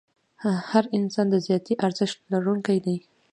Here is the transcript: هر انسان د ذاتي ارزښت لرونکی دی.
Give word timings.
هر 0.71 0.83
انسان 0.97 1.25
د 1.31 1.35
ذاتي 1.47 1.73
ارزښت 1.85 2.17
لرونکی 2.33 2.77
دی. 2.85 2.97